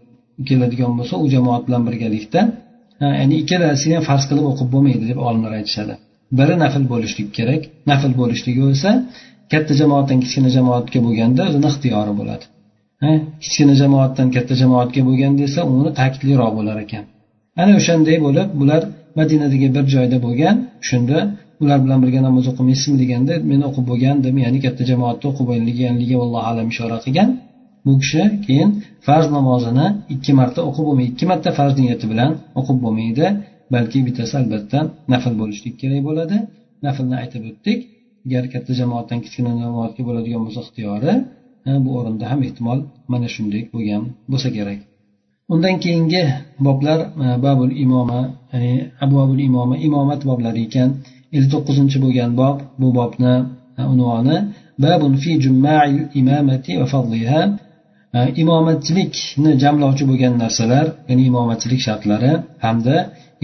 [0.49, 2.41] keladigan bo'lsa u jamoat bilan birgalikda
[3.21, 5.95] ya'ni ikkalasini ham farz qilib o'qib bo'lmaydi deb olimlar aytishadi.
[6.39, 8.91] Biri nafl bo'lishligi kerak nafl bo'lishligi bo'lsa
[9.53, 12.45] katta jamoatdan kichkina jamoatga bo'lganda o'zini ixtiyori bo'ladi.
[13.43, 17.05] Kichkina jamoatdan katta jamoatga bo'lganda esa uni ta'kidliroq bo'lar ekan.
[17.63, 18.83] Ana o'shanday bo'lib bular
[19.21, 20.57] madinadagi bir joyda bo'lgan
[20.89, 21.19] shunda
[21.63, 26.47] ular bilan birga namoz o'qimaysizmi deganda men o'qib bo'lgandim ya'ni katta jamoatda o'qib bo'lganligiga allohu
[26.53, 27.29] alam ishora qilgan.
[27.89, 28.71] Bu kishi keyin
[29.07, 31.11] farz namozini ikki marta o'qib bo'lmaydi.
[31.13, 33.27] Ikki marta farz niyati bilan o'qib bo'lmaydi.
[33.75, 34.79] Balki bittasi albatta
[35.13, 36.37] nafl bo'lishlik kerak bo'ladi.
[36.87, 37.79] Naflni aytib o'tdik.
[38.27, 41.13] Agar katta jamoatdan kichkina jamoatga bo'ladigan bo'lsa ixtiyori
[41.85, 42.79] bu o'rinda ham ehtimol
[43.13, 44.79] mana shunday bo'lgan bo'lsa kerak.
[45.53, 46.23] Undan keyingi
[46.67, 48.21] boblar e, babul imoma
[48.53, 48.75] ya'ni
[49.05, 50.89] abu abul imoma imomat boblari ekan.
[51.37, 53.35] Ellik to'qqizinchi bo'lgan bob bu bobni
[53.81, 54.37] e, unvoni
[54.85, 57.41] babun fi jumma'il imamati va fadliha
[58.44, 62.32] imomatchilikni jamlovchi bo'lgan narsalar ya'ni imomatchilik shartlari
[62.66, 62.96] hamda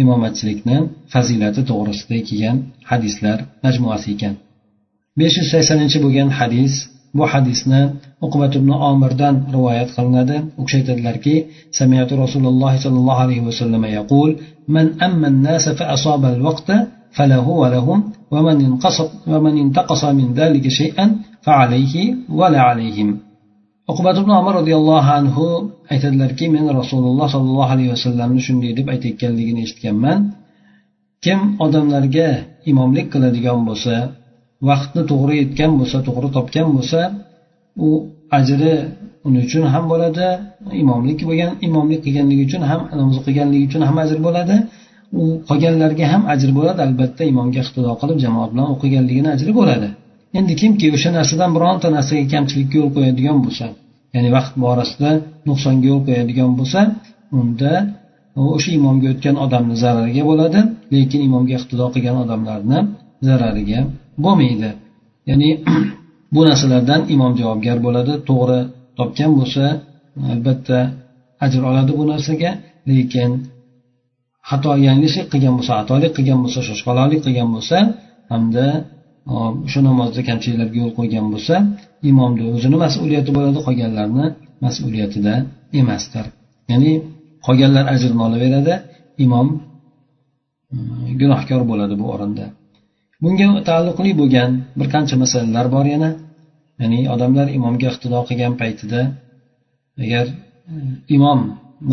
[0.02, 0.78] imomatchilikni
[1.14, 2.58] fazilati to'g'risida kelgan
[2.92, 4.34] hadislar majmuasi ekan
[5.20, 6.74] besh yuz saksoninchi bo'lgan hadis
[7.18, 7.82] bu hadisni
[8.26, 11.36] uqbat ibn omirdan rivoyat qilinadi u kishi aytadilarki
[11.80, 14.30] samiyatu rasululloh sollallohu alayhi vasallam yaqul
[14.76, 16.70] man amma الناس فأصاب الوقت
[17.18, 18.00] فله ولهم
[18.34, 18.98] ومن انقص
[19.32, 21.06] ومن انتقص من ذلك شيئا
[21.46, 21.96] فعليه
[22.40, 23.10] ولا عليهم
[23.93, 25.47] uqbat ibn umar roziyallohu anhu
[25.93, 30.19] aytadilarki men rasululloh sollallohu alayhi vasallamni shunday deb aytayotganligini eshitganman.
[31.25, 32.29] Kim odamlarga
[32.71, 33.95] imomlik qiladigan bo'lsa
[34.69, 37.01] vaqtni to'g'ri yetgan bo'lsa to'g'ri topgan bo'lsa
[37.87, 37.89] u
[38.39, 38.75] ajri
[39.27, 40.27] uni uchun ham bo'ladi
[40.83, 44.57] imomlik bo'lgan imomlik qilganligi uchun ham namoz o'qiganligi uchun ham ajr bo'ladi.
[45.21, 49.89] U qolganlarga ham ajr bo'ladi albatta imomga iqtido qilib jamoat bilan o'qiganligini ajri bo'ladi.
[50.39, 53.67] Endi kimki o'sha narsadan bironta narsaga kamchilikka yo'l qo'yadigan bo'lsa
[54.15, 55.11] ya'ni vaqt borasida
[55.49, 56.81] nuqsonga yo'l qo'yadigan bo'lsa
[57.39, 57.73] unda
[58.57, 60.61] o'sha imomga o'tgan odamni zarariga bo'ladi
[60.95, 62.79] lekin imomga iqtido qilgan odamlarni
[63.27, 63.81] zarariga
[64.25, 64.71] bo'lmaydi.
[65.29, 65.49] Ya'ni
[66.35, 68.61] bu narsalardan imom javobgar bo'ladi to'g'ri
[68.99, 69.65] topgan bo'lsa
[70.33, 70.79] albatta
[71.45, 72.51] ajr oladi bu narsaga
[72.91, 73.31] lekin
[74.49, 77.79] xato yanglishlik qilgan bo'lsa xatolik qilgan bo'lsa shoshqaloqlik qilgan bo'lsa
[78.33, 78.67] hamda
[79.67, 81.55] o'sha namozda kamchiliklarga yo'l qo'ygan bo'lsa
[82.11, 84.27] imomni o'zini mas'uliyati bo'ladi qolganlarni
[84.65, 85.35] mas'uliyatida
[85.81, 86.25] emasdir.
[86.71, 86.93] Ya'ni
[87.47, 88.75] qolganlar ajrini olaveradi
[89.25, 89.49] imom
[91.21, 92.47] gunohkor bo'ladi bu o'rinda.
[93.23, 96.11] Bunga taalluqli bo'lgan bir qancha masalalar bor yana.
[96.81, 99.01] Ya'ni odamlar imomga iqtido qilgan paytida
[100.05, 100.27] agar
[101.17, 101.41] imom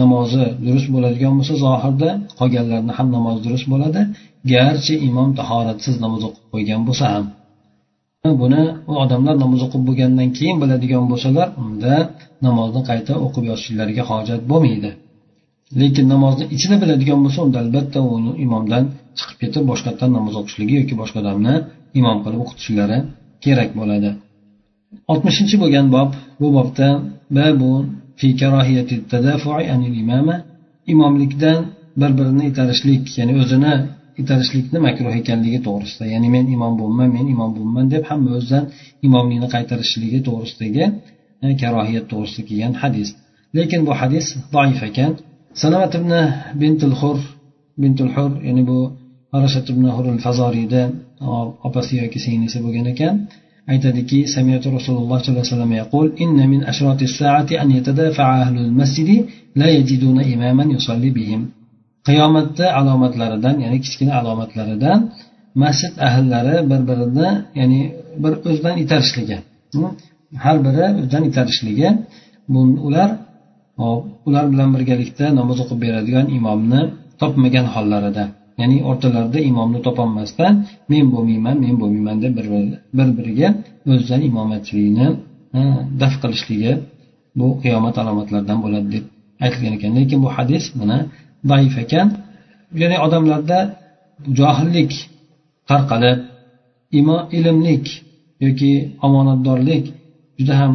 [0.01, 4.01] namozi durust bo'ladigan bo'lsa zohirda qolganlarni ham namozi durust bo'ladi.
[4.53, 7.25] Garchi imom tahoratsiz namoz o'qib qo'ygan bo'lsa ham
[8.41, 11.95] buni u odamlar namoz o'qib bo'lgandan keyin biladigan bo'lsalar unda
[12.45, 14.91] namozni qayta o'qib yozishlariga hojat bo'lmaydi.
[15.81, 18.83] Lekin namozni ichida biladigan bo'lsa unda albatta uni imomdan
[19.17, 21.55] chiqib ketib boshqatdan namoz o'qishligi yoki boshqa odamni
[21.99, 22.97] imom qilib o'qitishlari
[23.45, 24.09] kerak bo'ladi.
[25.11, 26.09] Oltmishinchi bo'lgan bob
[26.41, 26.87] bu bobda
[30.93, 31.59] imomlikdan
[32.01, 33.73] bir birini itarishlik ya'ni o'zini
[34.21, 38.65] itarishlikni makruh ekanligi to'g'risida ya'ni men imom bo'lman men imom bo'lman deb hamma o'zidan
[39.07, 40.83] imomlikni qaytarishligi to'g'risidagi
[41.43, 43.09] e, karohiyat to'g'risida kelgan hadis
[43.57, 45.11] lekin bu hadis doif ekan
[45.61, 46.11] salomat ibn
[46.61, 47.17] bintul hur
[47.81, 48.77] bintul hur ya'ni bu
[49.35, 50.81] arashat ibn hurul fazoriyda
[51.67, 53.15] opasi yoki singlisi bo'lgan ekan
[53.71, 58.71] aytadiki samiyatu rasululloh sollallohu alayhi vasallam yaqul inna min ashrati saati an yatadafa'a ahlul
[59.61, 61.41] la yajiduna imaman yusalli bihim
[62.07, 64.99] qiyomatda alomatlaridan ya'ni kichkina alomatlaridan
[65.63, 67.81] masjid ahllari bir birini ya'ni
[68.23, 69.37] bir o'zidan itarishligi
[69.73, 69.91] hmm,
[70.45, 71.89] har biri o'zidan itarishligi
[72.87, 73.09] ular
[74.27, 76.81] ular bilan birgalikda namoz o'qib beradigan imomni
[77.21, 78.23] topmagan hollarida
[78.61, 80.53] ya'ni o'rtalarida imomni topolmasdan
[80.91, 82.47] men bo'lmayman men bo'lmayman deb bir
[82.97, 83.49] bir biriga
[83.91, 85.07] o'zidan imomatchilikni
[86.01, 86.71] daf qilishligi
[87.39, 89.05] bu qiyomat alomatlaridan bo'ladi deb
[89.45, 89.91] aytilgan ekan.
[89.97, 90.97] Lekin bu hadis buni
[91.49, 92.07] zaif ekan.
[92.81, 93.59] Ya'ni odamlarda
[94.39, 94.91] johillik
[95.69, 96.19] tarqalib
[96.99, 97.85] imo ilmlik
[98.45, 98.71] yoki
[99.05, 99.85] omonatdorlik
[100.39, 100.73] juda ham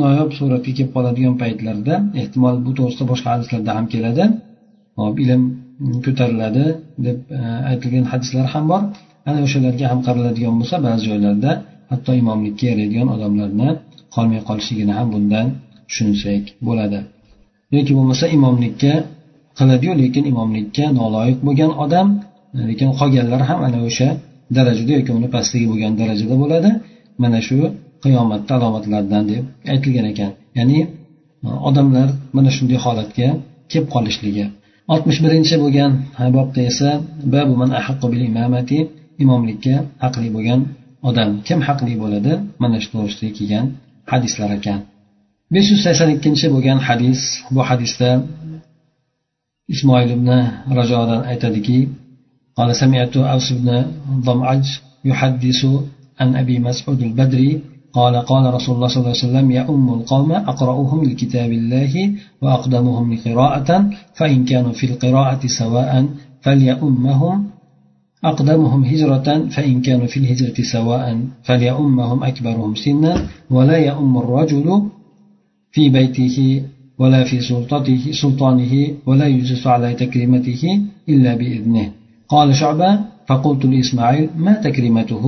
[0.00, 4.24] noyob suratga kelib qoladigan paytlarda ehtimol bu to'g'risida boshqa hadislarda ham keladi.
[5.00, 5.42] Hop ilm
[6.04, 6.64] ko'tariladi
[7.06, 7.40] deb e,
[7.70, 8.82] aytilgan hadislar ham bor.
[9.28, 11.50] Ana o'shalarga ham qaraladigan bo'lsa ba'zi joylarda
[11.90, 13.68] hatto imomlikka yaraydigan odamlarni
[14.14, 15.46] qolmay qolishligini ham bundan
[15.88, 16.98] tushunsak bo'ladi.
[17.74, 18.92] Yoki bo'lmasa imomlikka
[19.58, 22.08] qiladiyu lekin imomlikka noloyiq bo'lgan odam
[22.68, 24.08] lekin qolganlar ham ana o'sha
[24.56, 26.70] darajada yoki uni pastligi bo'lgan darajada bo'ladi.
[27.22, 27.58] Mana shu
[28.04, 29.42] qiyomatni alomatlaridan deb
[29.72, 30.30] aytilgan ekan.
[30.58, 30.80] Ya'ni
[31.68, 33.28] odamlar mana shunday holatga
[33.70, 34.44] kelib qolishligi.
[34.92, 35.90] Oltmish birinchi bo'lgan
[36.36, 36.90] bobda esa
[39.22, 40.60] imomlikka haqli bo'lgan
[41.08, 41.30] odam.
[41.46, 42.32] Kim haqli bo'ladi?
[42.62, 43.66] Mana shu to'g'risida kelgan
[44.12, 44.78] hadislar ekan.
[45.54, 47.20] Besh yuz sakson ikkinchi bo'lgan hadis.
[47.54, 48.08] Bu hadisda
[49.74, 50.28] ismoil ibn
[50.78, 51.80] rajodan aytadiki
[52.58, 53.68] قال سمعت أوس بن
[54.26, 54.66] ضمعج
[55.04, 55.60] يحدث
[56.20, 57.60] عن أبي مسعود البدري
[57.92, 61.94] قال قال رسول الله صلى الله عليه وسلم يؤم القوم أقرأهم لكتاب الله
[62.42, 63.70] وأقدمهم لقراءة
[64.18, 65.92] فإن كانوا في القراءة سواء
[66.42, 67.36] فليؤمهم
[68.24, 71.04] أقدمهم هجرة فإن كانوا في الهجرة سواء
[71.46, 73.12] فليؤمهم أكبرهم سنا
[73.50, 74.66] ولا يؤم الرجل
[75.72, 76.62] في بيته
[77.01, 78.73] ولا في سلطته سلطانه
[79.07, 80.63] ولا يجلس على تكريمته
[81.09, 81.85] إلا بإذنه
[82.33, 82.89] قال شعبة
[83.27, 85.23] فقلت لإسماعيل ما تكريمته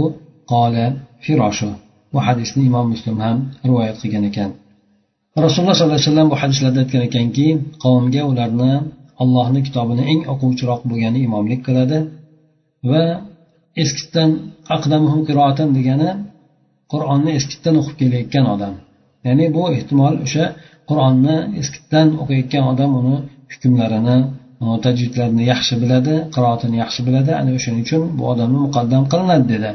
[0.54, 0.76] قال
[1.26, 1.72] فراشه
[2.16, 3.38] bu hadisni imom muslim ham
[3.68, 4.50] rivoyat qilgan ekan
[5.46, 7.48] rasululloh sollallohu alayhi vasallam bu hadislarda aytgan ekanki
[7.84, 8.74] qavmga ularni
[9.24, 11.98] allohni kitobini eng o'quvchiroq bo'lgani imomlik qiladi
[12.92, 13.04] va
[13.84, 14.30] eskitdan
[14.76, 16.10] aqdamuhum qiroatan degani
[16.94, 18.74] qur'onni eskitdan o'qib kelayotgan odam
[19.28, 20.46] ya'ni bu ehtimol o'sha
[20.91, 23.17] qur'onni eskitdan o'qiyotgan odam uni
[23.53, 24.17] hukmlarini
[24.85, 27.31] tajvidlarini yaxshi biladi qiroatini yaxshi biladi.
[27.41, 29.71] Ana o'shaning uchun bu odamni muqaddam qilinadi dedi.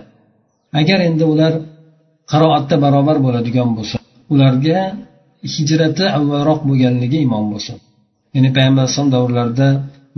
[0.81, 1.53] Agar endi ular
[2.31, 3.97] qiroatda barobar bo'ladigan bo'lsa
[4.33, 4.79] ularga
[5.55, 7.77] hijrati avvalroq bo'lganligi imom bo'lsin
[8.35, 9.69] ya'ni payg'ambar alayhisalom davrlarida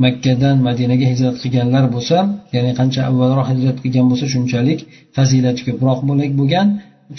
[0.03, 2.17] makkadan madinaga hijrat qilganlar bo'lsa
[2.55, 4.79] ya'ni qancha avvalroq hijrat qilgan bo'lsa shunchalik
[5.15, 5.99] fazilati ko'proq
[6.39, 6.67] bo'lgan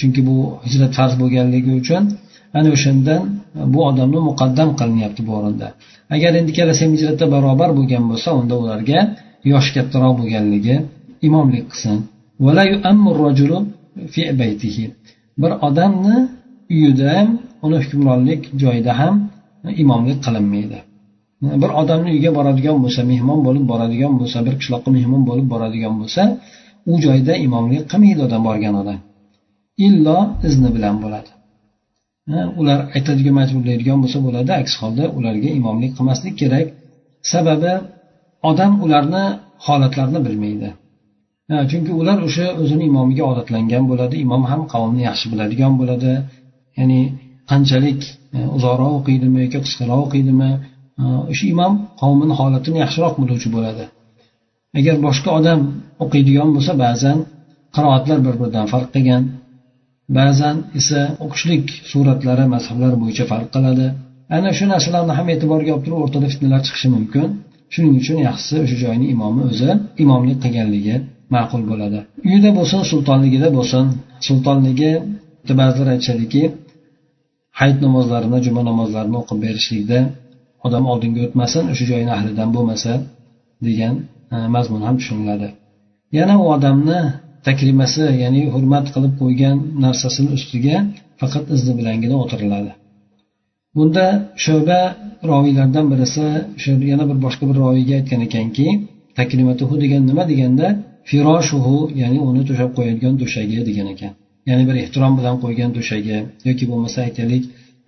[0.01, 0.37] chunki bu
[0.67, 2.03] hijrat farz bo'lganligi uchun
[2.59, 3.23] ana o'shandan
[3.73, 5.69] bu odamni muqaddam qilinyapti bu o'rinda
[6.15, 9.01] agar endi ikkalasi ham hijratda barobar bo'lgan bo'lsa unda ularga
[9.53, 10.77] yoshi kattaroq bo'lganligi
[11.27, 11.99] imomlik qilsin.
[15.41, 16.17] Bir odamni
[16.75, 17.29] uyida ham
[17.65, 19.15] uni hukmronlik joyida ham
[19.83, 20.79] imomlik qilinmaydi.
[21.63, 26.23] Bir odamni uyiga boradigan bo'lsa mehmon bo'lib boradigan bo'lsa bir qishloqqa mehmon bo'lib boradigan bo'lsa
[26.91, 28.99] u joyda imomlik qilmaydi odam borgan odam.
[29.87, 31.31] Illo izni bilan bo'ladi.
[32.61, 34.51] Ular aytadigan majburlaydigan bo'lsa bo'ladi.
[34.63, 36.67] Aks holda ularga imomlik qilmaslik kerak.
[37.33, 37.73] Sababi
[38.51, 39.25] odam ularni
[39.67, 40.69] holatlarini bilmaydi.
[41.71, 44.17] Chunki ular o'sha o'zini imomiga odatlangan bo'ladi.
[44.27, 46.13] Imom ham qavmni yaxshi biladigan bo'ladi.
[46.79, 47.01] Ya'ni
[47.51, 48.01] qanchalik
[48.37, 50.51] e, uzoqroq o'qiydimi yoki qisqaroq o'qiydimi?
[51.33, 53.85] O'sha imom qavmini holatini yaxshiroq biluvchi bo'ladi.
[54.79, 55.61] Agar boshqa odam
[56.05, 57.19] o'qiydigan bo'lsa ba'zan
[57.77, 59.23] qiroatlar bir biridan farq qilgan.
[60.17, 63.87] Ba'zan esa o'qishlik suratlari mazhablar bo'yicha farq qiladi.
[64.37, 67.27] Ana shu narsalarni ham e'tiborga olib turib o'rtada fitnalar chiqishi mumkin.
[67.73, 69.71] Shuning uchun yaxshisi o'sha joyni imomi o'zi
[70.05, 70.97] imomlik qilganligi
[71.35, 71.99] ma'qul bo'ladi.
[72.29, 73.85] Uyida bo'lsin sultonligida bo'lsin.
[74.27, 74.93] Sultonligi
[75.61, 76.43] ba'zilar aytishadiki
[77.59, 79.99] hayit namozlarini juma namozlarini o'qib berishlikda
[80.67, 82.93] odam oldinga o'tmasin o'sha joyni ahlidan bo'lmasa
[83.67, 83.95] degan
[84.35, 85.49] e, mazmun ham tushuniladi.
[86.19, 87.01] Yana u odamni
[87.49, 90.77] takrimasi ya'ni hurmat qilib qo'ygan narsasini ustiga
[91.21, 92.71] faqat izni bilangina o'tiriladi.
[93.77, 94.07] Bunda
[94.45, 94.81] sho'ba
[95.31, 96.27] roviylardan birisi
[96.93, 98.67] yana bir boshqa bir roviyga aytgan ekanki
[99.19, 100.67] takrimatuhu degan nima deganda
[101.11, 104.13] firoshuhu ya'ni uni to'shab qo'yadigan to'shagi degan ekan.
[104.49, 106.17] Ya'ni bir ehtirom bilan qo'ygan to'shagi
[106.49, 107.45] yoki bo'lmasa aytaylik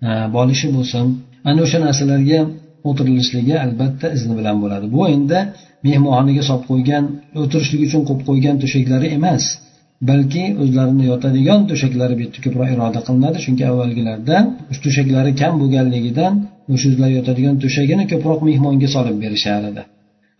[0.07, 1.05] e, bolishi bo'lsin.
[1.49, 2.39] Ana o'sha narsalarga
[2.89, 4.85] o'tirilishligi albatta izni bilan bo'ladi.
[4.95, 5.39] Bu endi
[5.87, 7.03] mehmonxonaga solib qo'ygan
[7.41, 9.43] o'tirishlik uchun qo'yib qo'ygan to'shaklari emas
[10.09, 14.37] balki o'zlarini yotadigan to'shaklari bu yerda ko'proq iroda qilinadi chunki avvalgilarda
[14.83, 16.33] to'shaklari kam bo'lganligidan
[16.73, 19.81] o'sha o'zlari yotadigan to'shagini ko'proq mehmonga solib berishar edi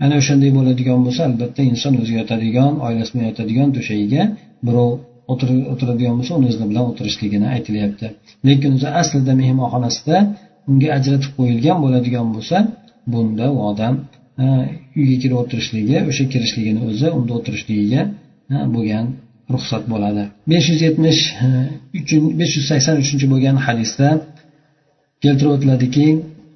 [0.04, 4.24] ana o'shanday bo'ladigan bo'lsa albatta inson o'zi yotadigan oilasi bilan yotadigan to'shagiga
[4.68, 4.92] birov
[5.32, 8.06] o'tiradigan bo'lsa uni o'zi bilan o'tirishligini aytilyapti.
[8.48, 10.18] Lekin o'zi aslida mehmonxonasida
[10.70, 12.58] unga ajratib qo'yilgan bo'ladigan bo'lsa
[13.12, 13.94] bunda u odam
[15.00, 18.02] uyga kirib o'tirishligi o'sha kirishligini o'zi unda o'tirishligiga
[18.76, 19.06] bo'lgan
[19.54, 20.24] ruxsat bo'ladi.
[20.52, 21.22] besh yuz yetmish
[22.40, 24.08] besh yuz sakson uchinchi bo'lgan hadisda
[25.24, 26.08] keltirib o'tiladiki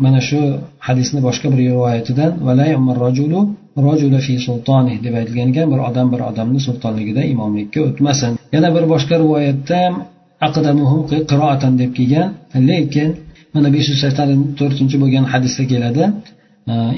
[0.06, 0.40] mana shu
[0.88, 2.32] hadisni boshqa bir rivoyatidan
[5.06, 8.32] deb aytilgan ekan bir odam bir odamni sultonligida imomlikka o'tmasin.
[8.56, 9.80] Yana bir boshqa rivoyatda
[11.32, 12.28] qiroatan deb kelgan
[12.70, 13.10] lekin
[13.54, 16.04] mana besh yuz sakson to'rtinchi bo'lgan hadisda keladi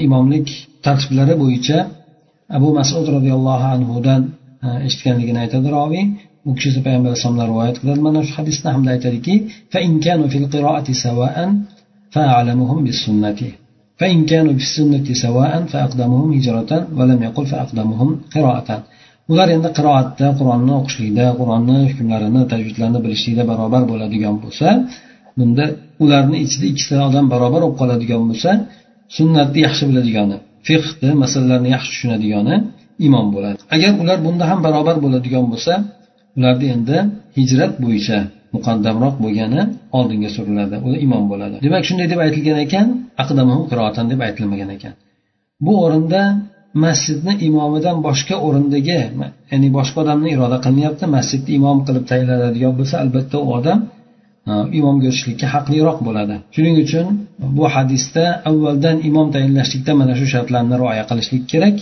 [0.06, 0.48] imomlik
[0.85, 1.77] tartiblari bo'yicha
[2.57, 4.21] abu masud roziyallohu anhudan
[4.87, 6.05] eshitganligini aytadi roviy
[6.49, 9.33] u kishi payg'ambar alayhisalomdan rivoyat qiladi mana shu hadisda hamda aytadiki
[12.13, 13.41] فأعلمهم بالسنة
[13.99, 18.69] فإن كانوا بالسنة سواء فأقدمهم هجرة ولم يقل فأقدمهم قراءة
[19.31, 24.67] ular endi qiroatda qur'onni o'qishlikda qur'onni hukmlarini tajvidlarini bilishlikda barobar bo'ladigan bo'lsa
[25.37, 25.65] bunda
[26.03, 28.51] ularni ichida ikkita odam barobar bo'lib qoladigan bo'lsa
[29.17, 30.37] sunnatni yaxshi biladigani
[30.84, 33.56] fiqni masalalarni yaxshi tushunadigani eh, imom bo'ladi.
[33.74, 35.72] Agar ular bunda ham barobar bo'ladigan bo'lsa
[36.38, 36.96] ularni endi
[37.38, 38.18] hijrat bo'yicha
[38.54, 39.62] muqaddamroq bo'lgani
[39.98, 41.56] oldinga suriladi u imom bo'ladi.
[41.66, 42.86] Demak shunday deb aytilgan ekan
[43.70, 44.94] qiroatan deb aytilmagan ekan.
[45.64, 46.22] Bu o'rinda
[46.84, 49.00] masjidni imomidan boshqa o'rindagi
[49.50, 53.78] ya'ni boshqa odamni iroda qilinyapti masjidni imom qilib tayinlanadigan bo'lsa albatta u odam
[54.48, 56.34] Э, imomga o'tishlikka haqliroq bo'ladi.
[56.54, 57.06] Shuning uchun
[57.56, 61.76] bu hadisda avvaldan imom tayinlashlikda mana shu shartlarni rioya qilishlik kerak.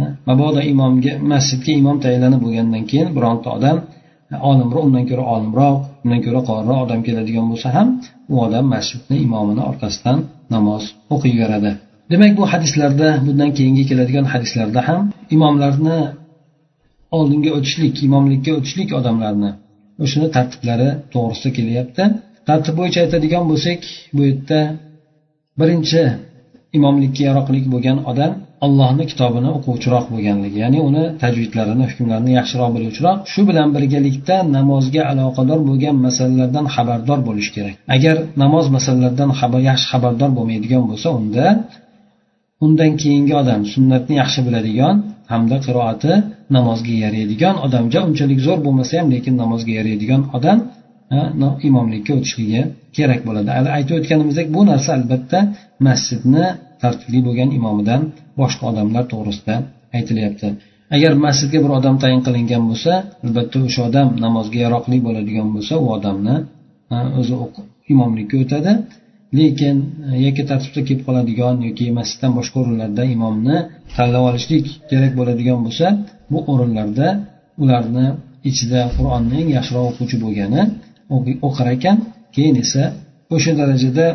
[0.00, 3.76] Э, mabodo imomga masjidga imom tayinlanib bo'lgandan keyin bironta odam
[4.32, 7.88] e, olimroq undan ko'ra olimroq undan ko'ra qoriroq odam keladigan bo'lsa ham
[8.32, 10.18] u odam masjidni imomini orqasidan
[10.54, 10.82] namoz
[11.14, 11.70] o'qiyveradi.
[12.12, 15.00] Demak bu hadislarda bundan keyingi keladigan hadislarda ham
[15.36, 15.98] imomlarni
[17.16, 19.50] oldinga o'tishlik imomlikka o'tishlik odamlarni
[20.02, 22.02] o'shani tartiblari to'g'risida kelyapti.
[22.48, 23.80] Tartib bo'yicha aytadigan bo'lsak
[24.16, 24.60] bu yerda
[25.60, 26.02] birinchi
[26.76, 28.32] imomlikka yaroqli bo'lgan odam
[28.66, 35.60] allohni kitobini o'quvchiroq bo'lganligi ya'ni uni tajvidlarini hukmlarini yaxshiroq biluvchiroq shu bilan birgalikda namozga aloqador
[35.68, 37.74] bo'lgan masalalardan xabardor bo'lishi kerak.
[37.96, 39.30] Agar namoz masalalaridan
[39.70, 41.46] yaxshi xabardor bo'lmaydigan bo'lsa unda
[42.64, 44.96] undan keyingi odam sunnatni yaxshi biladigan
[45.32, 46.12] hamda qiroati
[46.56, 50.58] namozga yaraydigan odamga unchalik zo'r bo'lmasa ham lekin namozga yaraydigan odam
[51.68, 52.62] imomlikka o'tishligi
[52.96, 53.48] kerak bo'ladi.
[53.76, 55.38] Aytib o'tganimizdek bu narsa albatta
[55.86, 56.46] masjidni
[56.82, 58.00] tartibli bo'lgan imomidan
[58.40, 59.54] boshqa odamlar to'g'risida
[59.96, 60.48] aytilyapti.
[60.96, 62.92] Agar masjidga bir odam tayin qilingan bo'lsa
[63.24, 66.36] albatta o'sha odam namozga yaroqli bo'ladigan bo'lsa u odamni
[67.20, 67.34] o'zi
[67.92, 68.72] imomlikka o'tadi.
[69.38, 69.76] Lekin
[70.08, 73.56] e, yakka tartibda kelib qoladigan yoki masjiddan boshqa o'rinlarda imomni
[73.96, 75.86] tanlab olishlik kerak bo'ladigan bo'lsa
[76.32, 77.08] bu o'rinlarda
[77.62, 78.06] ularni
[78.50, 80.62] ichida qur'onni eng yaxshiroq o'quvchi bo'lgani
[81.48, 81.96] o'qir ekan.
[82.34, 82.82] Keyin esa
[83.34, 84.06] o'sha darajada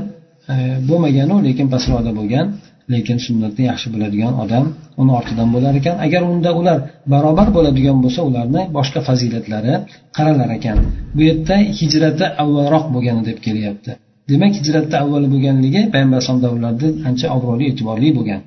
[0.54, 0.56] e,
[0.90, 2.46] bo'lmaganu lekin pastroqda bo'lgan
[2.94, 4.66] lekin sunnatni yaxshi biladigan odam
[5.02, 5.96] uni ortidan bo'lar ekan.
[6.06, 6.78] Agar unda ular
[7.14, 9.74] barobar bo'ladigan bo'lsa ularni boshqa fazilatlari
[10.18, 10.78] qaralar ekan.
[11.16, 13.92] Bu yerda hijrati avvalroq bo'lgani deb kelyapti.
[14.30, 18.42] Demak hijratda avval bo'lganligi payg'ambar alayhisalom davrlarida ancha obro'li e'tiborli bo'lgan.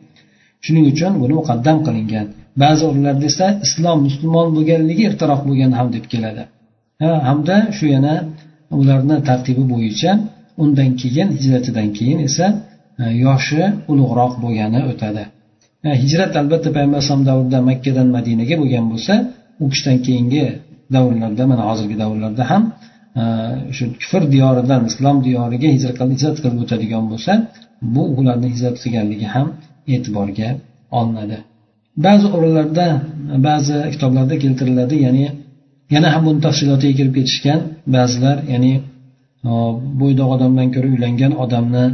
[0.65, 2.27] Shuning uchun buni muqaddam qilingan.
[2.63, 6.43] Ba'zi o'rinlarda esa islom musulmon bo'lganligi ertaroq bo'lgan ham deb keladi.
[7.29, 8.15] Hamda shu yana
[8.81, 10.11] ularni tartibi bo'yicha
[10.63, 12.47] undan keyin hijratidan keyin esa
[13.03, 15.23] e, yoshi ulug'roq bo'lgani o'tadi.
[16.03, 19.15] Hijrat albatta payg'ambar alayhisalom davrida makkadan madinaga bo'lgan bo'lsa
[19.63, 20.45] u kishidan keyingi
[20.95, 22.63] davrlarda mana hozirgi davrlarda ham
[23.77, 25.97] shu kufr diyoridan islom diyoriga hijrat
[26.43, 27.33] qilib o'tadigan bo'lsa
[27.95, 29.47] bu ularni hijrat qilganligi ham
[29.95, 30.49] e'tiborga
[30.99, 31.39] olinadi.
[32.07, 32.87] Ba'zi o'rinlarda
[33.49, 35.27] ba'zi kitoblarda keltiriladi ya'ni
[35.95, 37.61] yana ham buni tafsilotiga kirib ketishgan
[37.97, 38.73] ba'zilar ya'ni
[40.01, 41.85] bo'ydoq odamdan ko'ra uylangan odamni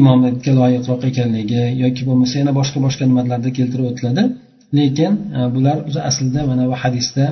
[0.00, 4.22] imomatga loyiqroq ekanligi yoki bo'lmasa yana boshqa boshqa nimalarda keltirib o'tiladi.
[4.78, 7.24] Lekin e, bular o'zi aslida mana bu hadisda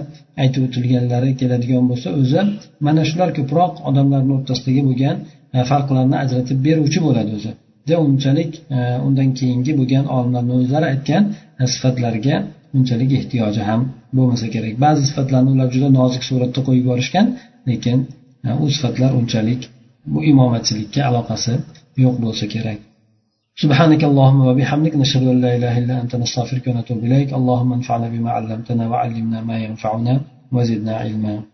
[0.42, 2.42] aytib o'tilganlari keladigan bo'lsa o'zi
[2.86, 5.16] mana shular ko'proq odamlarni o'rtasidagi bo'lgan
[5.56, 7.52] e, farqlarni ajratib beruvchi bo'ladi o'zi.
[8.08, 11.22] Unchalik e, undan keyingi bo'lgan olimlarni o'zlari aytgan
[11.60, 12.36] e, sifatlarga
[12.76, 13.80] unchalik ehtiyoji ham
[14.16, 14.74] bo'lmasa kerak.
[14.84, 17.26] Ba'zi sifatlarni ular juda nozik suratda qo'yib yuborishgan
[17.70, 17.98] lekin
[18.64, 19.62] u sifatlar unchalik
[20.12, 21.54] bu imomatchilikka aloqasi
[22.04, 22.78] yo'q bo'lsa kerak.
[23.56, 27.32] سبحانك اللهم وبحمدك نشهد أن لا إله إلا أنت نستغفرك ونتوب إليك.
[27.32, 30.20] اللهم انفعنا بما علمتنا وعلمنا ما ينفعنا
[30.52, 31.48] وزدنا علما.